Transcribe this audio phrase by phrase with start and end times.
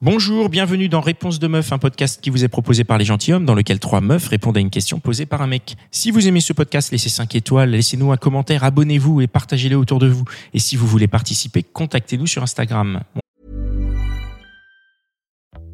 [0.00, 3.44] Bonjour, bienvenue dans Réponse de Meuf, un podcast qui vous est proposé par les gentilshommes,
[3.44, 5.74] dans lequel trois meufs répondent à une question posée par un mec.
[5.90, 9.98] Si vous aimez ce podcast, laissez 5 étoiles, laissez-nous un commentaire, abonnez-vous et partagez-le autour
[9.98, 10.22] de vous.
[10.54, 13.00] Et si vous voulez participer, contactez-nous sur Instagram.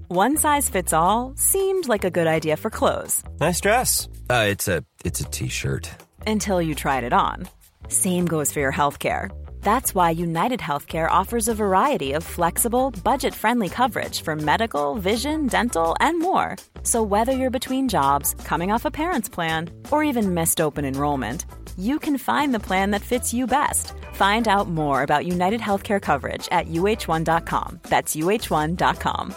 [0.09, 4.09] One size fits all seemed like a good idea for clothes Nice dress.
[4.31, 5.91] Uh, it's a it's a t-shirt.
[6.27, 7.47] until you tried it on.
[7.89, 9.29] Same goes for your healthcare.
[9.65, 15.47] That's why United Healthcare offers a variety of flexible, budget friendly coverage for medical, vision,
[15.47, 16.57] dental, and more.
[16.83, 21.47] So, whether you're between jobs, coming off a parent's plan, or even missed open enrollment,
[21.79, 23.95] you can find the plan that fits you best.
[24.13, 27.81] Find out more about United Healthcare coverage at uh1.com.
[27.89, 29.35] That's uh1.com.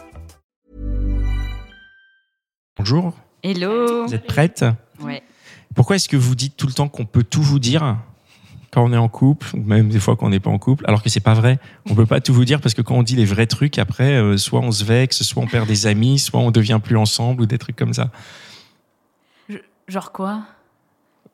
[2.76, 3.13] Bonjour,
[3.44, 4.05] Hello.
[4.05, 4.66] vous êtes prête
[4.99, 5.23] Ouais.
[5.73, 7.98] Pourquoi est-ce que vous dites tout le temps qu'on peut tout vous dire
[8.77, 10.85] quand on est en couple, ou même des fois quand on n'est pas en couple,
[10.88, 11.58] alors que c'est pas vrai.
[11.90, 14.18] On peut pas tout vous dire parce que quand on dit les vrais trucs, après,
[14.18, 17.41] euh, soit on se vexe, soit on perd des amis, soit on devient plus ensemble
[17.41, 18.12] ou des trucs comme ça.
[19.87, 20.43] Genre quoi?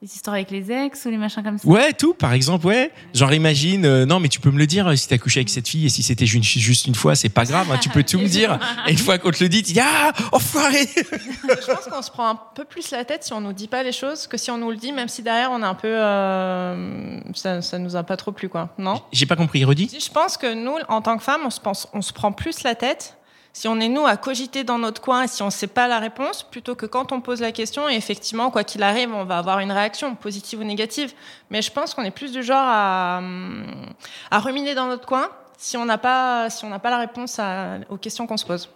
[0.03, 1.65] Les histoires avec les ex ou les machins comme ça?
[1.65, 2.91] Ouais, tout, par exemple, ouais.
[3.13, 5.47] Genre, imagine, euh, non, mais tu peux me le dire euh, si t'as couché avec
[5.47, 8.03] cette fille et si c'était ju- juste une fois, c'est pas grave, hein, tu peux
[8.03, 8.59] tout me dire.
[8.87, 12.11] Et une fois qu'on te le dit, tu dis, ah, enfoiré Je pense qu'on se
[12.11, 14.51] prend un peu plus la tête si on nous dit pas les choses que si
[14.51, 17.95] on nous le dit, même si derrière on est un peu, euh, ça, ça nous
[17.95, 18.73] a pas trop plu, quoi.
[18.77, 19.01] Non?
[19.13, 21.87] J'ai pas compris, redis Je pense que nous, en tant que femmes, on se pense,
[21.93, 23.15] on se prend plus la tête
[23.53, 25.99] si on est nous à cogiter dans notre coin et si on sait pas la
[25.99, 29.37] réponse, plutôt que quand on pose la question et effectivement, quoi qu'il arrive, on va
[29.37, 31.13] avoir une réaction positive ou négative.
[31.51, 33.65] Mais je pense qu'on est plus du genre à, hum,
[34.31, 37.39] à ruminer dans notre coin si on n'a pas, si pas la réponse
[37.89, 38.69] aux questions qu'on se pose.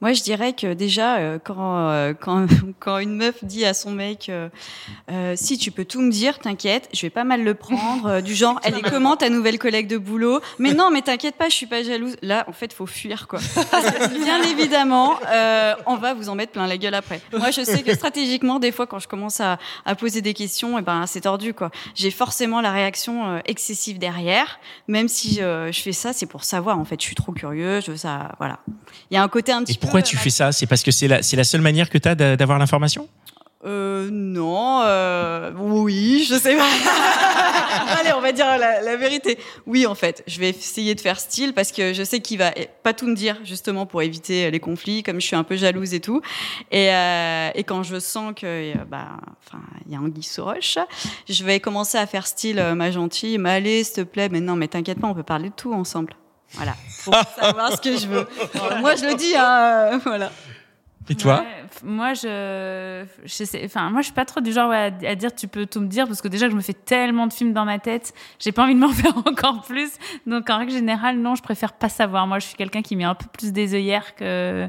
[0.00, 2.46] Moi, je dirais que déjà, euh, quand, euh, quand,
[2.78, 6.88] quand une meuf dit à son mec euh, Si tu peux tout me dire, t'inquiète,
[6.92, 8.20] je vais pas mal le prendre.
[8.20, 10.40] du genre, elle est comment ta nouvelle collègue de boulot?
[10.58, 12.16] Mais non, mais t'inquiète pas, je suis pas jalouse.
[12.22, 13.40] Là, en fait, faut fuir, quoi.
[13.70, 15.14] Parce que, bien évidemment,
[15.86, 17.20] on va vous en mettre plein la gueule après.
[17.32, 20.78] Moi, je sais que stratégiquement, des fois, quand je commence à, à poser des questions,
[20.78, 21.70] et ben, c'est tordu, quoi.
[21.94, 24.58] J'ai forcément la réaction excessive derrière.
[24.88, 26.78] Même si je fais ça, c'est pour savoir.
[26.78, 28.32] En fait, je suis trop curieux, je veux ça.
[28.38, 28.58] Voilà.
[29.10, 30.52] Il y a un côté un petit Et pourquoi tu euh, fais ça?
[30.52, 33.08] C'est parce que c'est la, c'est la seule manière que t'as d'a- d'avoir l'information?
[33.66, 36.68] Euh, non, euh, oui, je sais pas.
[37.98, 39.38] Allez, on va dire la, la vérité.
[39.66, 42.52] Oui, en fait, je vais essayer de faire style parce que je sais qu'il va
[42.82, 45.94] pas tout me dire, justement, pour éviter les conflits, comme je suis un peu jalouse
[45.94, 46.20] et tout.
[46.70, 49.16] Et, euh, et quand je sens que, euh, bah,
[49.46, 50.78] enfin, il y a un sous roche,
[51.28, 54.40] je vais commencer à faire style, euh, ma gentille, mais allez, s'il te plaît, mais
[54.40, 56.14] non, mais t'inquiète pas, on peut parler de tout ensemble.
[56.52, 56.74] Voilà.
[57.04, 58.28] Pour savoir ce que je veux.
[58.54, 60.30] Alors, moi, je le dis, hein, euh, voilà.
[61.10, 64.70] Et toi Ouais, Moi, je, je sais, enfin, moi, je suis pas trop du genre
[64.70, 66.72] ouais, à, à dire tu peux tout me dire parce que déjà, je me fais
[66.72, 69.90] tellement de films dans ma tête, j'ai pas envie de m'en faire encore plus.
[70.26, 72.26] Donc, en règle générale, non, je préfère pas savoir.
[72.26, 74.68] Moi, je suis quelqu'un qui met un peu plus des œillères que.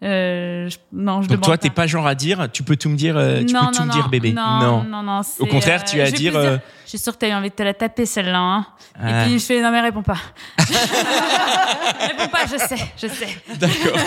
[0.00, 2.94] Euh, je- non, je Donc toi, t'es pas genre à dire, tu peux tout me
[2.96, 4.32] dire, euh, tu non, peux tout me dire, bébé.
[4.32, 5.22] Non, non, non.
[5.40, 7.50] Au contraire, tu euh, as à dire, euh, Je suis sûre que t'as eu envie
[7.50, 8.38] de te la taper celle-là.
[8.38, 8.66] Hein.
[8.94, 9.22] Ah.
[9.22, 10.18] Et puis je fais non mais réponds pas.
[10.58, 13.28] réponds pas, je sais, je sais.
[13.56, 13.98] D'accord.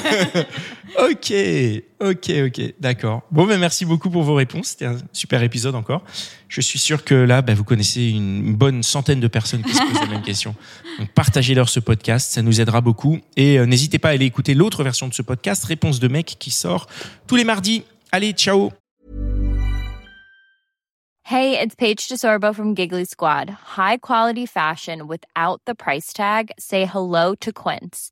[1.10, 1.34] ok,
[2.02, 3.22] ok, ok, d'accord.
[3.32, 4.70] Bon, ben merci beaucoup pour vos réponses.
[4.70, 6.04] C'était un super épisode encore.
[6.50, 9.82] Je suis sûr que là, ben, vous connaissez une bonne centaine de personnes qui se
[9.82, 10.56] posent la même question.
[11.00, 13.20] Donc partagez-leur ce podcast, ça nous aidera beaucoup.
[13.38, 16.36] Et euh, n'hésitez pas à aller écouter l'autre version de ce podcast, Réponse de mec,
[16.40, 16.88] qui sort
[17.28, 17.84] tous les mardis.
[18.12, 18.72] Allez, ciao
[21.24, 23.50] Hey, it's Paige DeSorbo from Giggly Squad.
[23.78, 26.52] High quality fashion without the price tag.
[26.60, 28.12] Say hello to Quince.